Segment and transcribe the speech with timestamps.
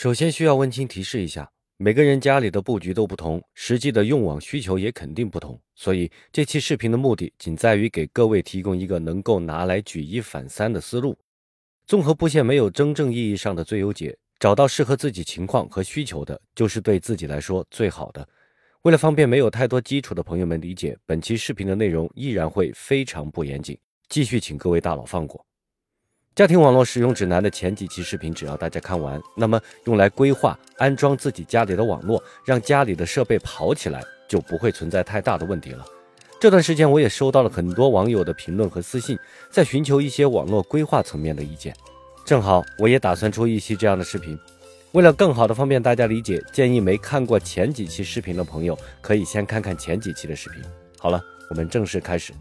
[0.00, 11.18] 首先需要温馨提示一下，每个人家里的布局都不同，实际的用网需求也肯定不同，所以这期视频的目的仅在于给各位提供一个能够拿来举一反三的思路。
[11.88, 18.24] 综合布线没有真正意义上的最优解，找到适合自己情况和需求的，就是对自己来说最好的。
[18.82, 23.76] 为了方便没有太多基础的朋友们理解，本期视频的内容依然会非常不严谨，
[24.08, 25.44] 继续请各位大佬放过。
[26.38, 35.84] 家庭网络使用指南的前几期视频，只要大家看完，那么用来规划安装自己家里的网络，让家里的设备跑起来，就不会存在太大的问题了。
[36.38, 39.18] 这段时间我也收到了很多网友的评论和私信，
[39.50, 41.74] 在寻求一些网络规划层面的意见。
[42.24, 44.38] 正好我也打算出一期这样的视频，
[44.92, 50.62] 为了更好的方便大家理解，建议没看过前几期视频的朋友，可以先看看前几期的视频。
[51.00, 52.32] 好了，我们正式开始。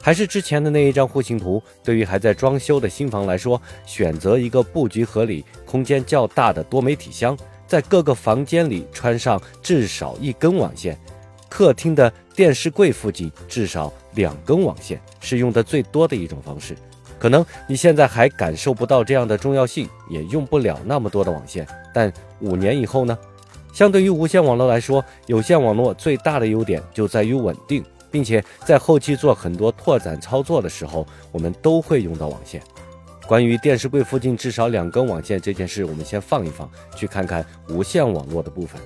[0.00, 10.98] 还是之前的那一张户型图，对于还在装修的新房来说，选择一个布局合理、空间较大的多媒体箱，在各个房间里穿上至少一根网线，
[11.48, 16.76] 客厅的电视柜附近至少两根网线，是用的最多的一种方式。
[17.18, 23.18] 可能你现在还感受不到这样的重要性，也用不了那么多的网线，但五年以后呢？
[23.74, 27.84] 相对于无线网络来说，有线网络最大的优点就在于稳定。
[28.10, 32.62] 并且在后期做很多拓展操作的时候，我们都会用到网线。
[33.26, 38.80] 关于电视柜附近至少两根网线这件事，我们先放一放，去看看无线网络的部分。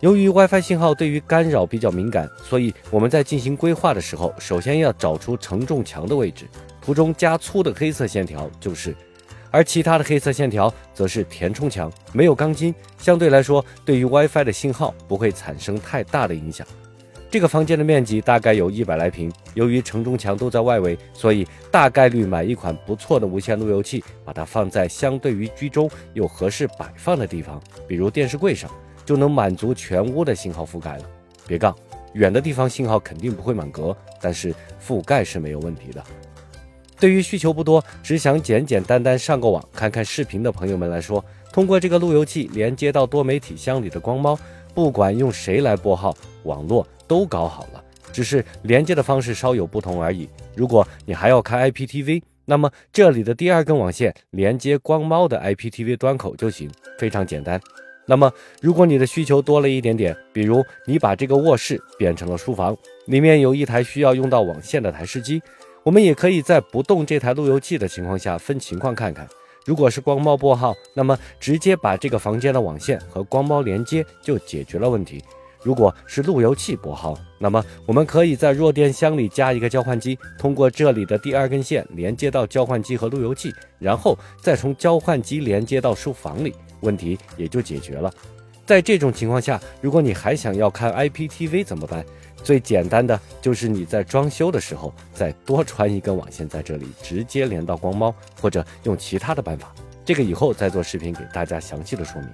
[0.00, 6.48] 由于 WiFi 信号对于干扰比较敏感，所以我们在进行规划的时候，首先要找出承重墙的位置。
[6.80, 8.96] 图中加粗的黑色线条就是，
[9.50, 16.66] 而其他的黑色线条则是填充墙，没有钢筋，相对来说对于 WiFi 的信号不会产生太大的影响。
[17.30, 28.68] 这个房间的面积大概有一百来平，由于承重墙都在外围，所以大概率买一款不错的无线路由器，把它放在相对于居中又合适摆放的地方，比如电视柜上，
[29.04, 31.04] 就能满足全屋的信号覆盖了。
[31.46, 31.72] 别杠，
[32.14, 34.52] 远的地方信号肯定不会满格，但是
[34.84, 36.02] 覆盖是没有问题的。
[36.98, 44.36] 对于需求不多，只想简简单单上个网看看视频的朋友们来说，通过这个路由器连接到多媒体箱里的光猫，
[44.74, 46.84] 不管用谁来拨号，网络。
[47.10, 50.28] 都搞好了，只是连接的方式稍有不同而已。
[50.54, 56.70] 如果你还要看 IPTV，那么这里的第二根网线连接光猫的 IPTV 端口就行，
[57.00, 57.60] 非常简单。
[58.06, 62.76] 那么如果你的需求多了一点点，比如你把这个卧室变成了书房，
[63.06, 65.42] 里面有一台需要用到网线的台式机，
[65.82, 69.28] 我们也可以在不动这台路由器的情况下分情况看看。
[69.66, 75.20] 如果是光猫拨号，那么直接把这个房间的网线和光猫连接就解决了问题。
[75.62, 88.12] 如果是路由器拨号，那么我们可以在弱电箱里加一个交换机，通过这里的第二根线连接到交换机和路由器，然后再从交换机连接到书房里，问题也就解决了。
[88.64, 92.04] 在这种情况下，如果你还想要看 IPTV 怎么办？
[92.42, 99.74] 最简单的就是你在装修的时候再多穿一根网线在这里，直接连到光猫，或者用其他的办法。
[100.06, 102.30] 这个以后再做视频给大家详细的说明。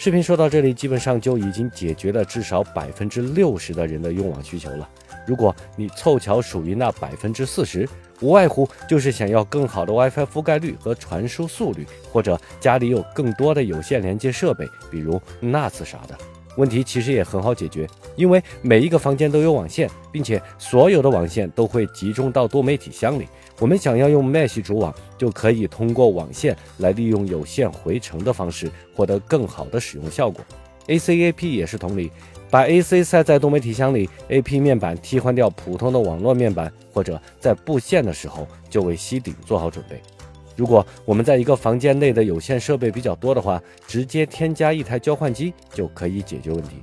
[0.00, 4.88] 视频说到这里，基本上就已经解决了至少百分之六十的人的用网需求了。
[5.26, 7.86] 如果你凑巧属于那百分之四十，
[8.20, 16.16] 无外乎就是想要更好的 WiFi 覆盖率和传输速率，或者家里有更多的有线连接设备，比如 NAS 啥的。
[16.56, 17.84] 问题其实也很好解决，
[18.18, 23.28] 因为每一个房间都有网线，并且所有的网线都会集中到多媒体箱里。
[23.60, 30.44] 我们想要用 Mesh 主网，就可以通过网线来利用有线回程的方式，获得更好的使用效果。
[30.88, 32.10] ACAP 也是同理，
[32.50, 40.00] 把 AC 塞在多媒体箱里，AP 面板替换掉普通的网络面板，或者在布线的时候就为吸顶做好准备。
[40.56, 46.82] 如果我们在一个房间内的有线设备比较多的话，直接添加一台交换机就可以解决问题。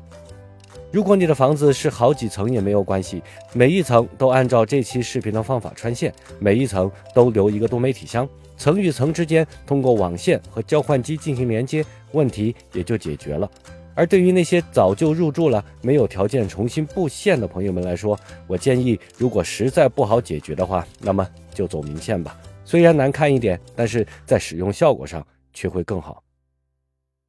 [0.96, 8.26] 如果你的房子是好几层也没有关系，每一层都按照这期视频的方法穿线，每一层都留一个多媒体箱，
[8.56, 11.84] 层与层之间通过网线和交换机进行连接，
[12.14, 13.52] 问题也就解决了。
[13.94, 22.40] 而对于那些早就入住了、没有条件重新布线的朋友们来说，我建议，如果实在不好解决的话，那么就走明线吧。
[22.64, 26.24] 虽然难看一点，但是在使用效果上却会更好。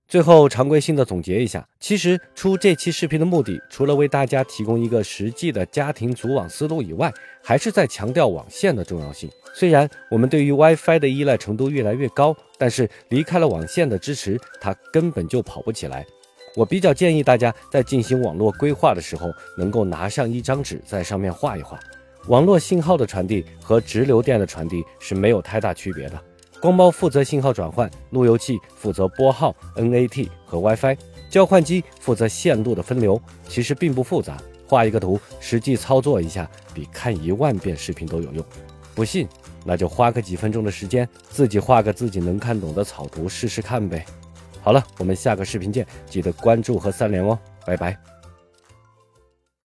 [0.08, 7.12] 最后，常规性的总结一下，其实出这期视频的目的，除了为大家提供一个实际的家庭组网思路以外，
[7.42, 9.28] 还是在强调网线的重要性。
[9.52, 16.06] 虽然我们对于 WiFi 的依赖程度越来越高，但是离开了网线的支持，它根本就跑不起来。
[16.54, 21.80] 我比较建议大家在进行网络规划的时候，能够拿上一张纸，在上面画一画。
[22.28, 26.22] 网络信号的传递和直流电的传递是没有太大区别的。
[26.60, 30.96] 光猫负责信号转换，路由器负责拨号、NAT 和 WiFi，
[31.30, 33.20] 交换机负责线路的分流。
[33.48, 34.36] 其实并不复杂，
[34.66, 38.44] 画一个图，实际操作一下，比看一万遍视频都有用。
[38.94, 39.28] 不信，
[39.64, 44.04] 那就花个几分钟的时间，自己画个自己能看懂的草图试试看呗。
[44.62, 48.15] 好了，我们下个视频见，记得关注和三连哦，拜拜。